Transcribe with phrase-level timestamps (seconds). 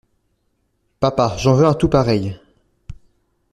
[0.99, 2.35] Papa, j’en veux un tout pareil!